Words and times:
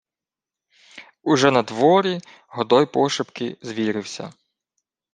Уже 1.23 1.51
надворі 1.51 2.21
Годой 2.47 2.85
пошепки 2.85 3.57
звірився: 3.61 4.33